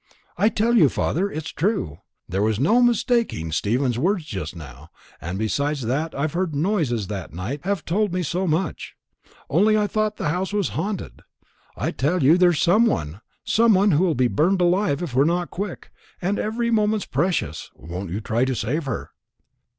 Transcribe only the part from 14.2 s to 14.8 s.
burnt